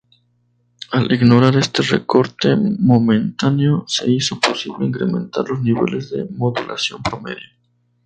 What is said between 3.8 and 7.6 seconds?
se hizo posible incrementar los niveles de modulación promedio.